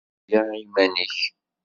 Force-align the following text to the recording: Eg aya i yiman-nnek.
Eg 0.27 0.33
aya 0.39 0.53
i 0.55 0.59
yiman-nnek. 0.61 1.17